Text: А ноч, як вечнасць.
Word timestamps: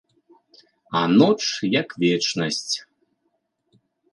А 1.01 1.03
ноч, 1.19 1.41
як 1.81 1.89
вечнасць. 2.05 2.73